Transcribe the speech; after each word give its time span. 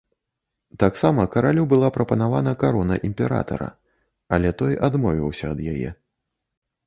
Таксама 0.83 1.25
каралю 1.35 1.65
была 1.73 1.89
прапанавана 1.97 2.53
карона 2.63 2.95
імператара, 3.09 3.67
але 4.37 4.49
той 4.61 4.73
адмовіўся 4.87 5.45
ад 5.53 5.59
яе. 5.75 5.89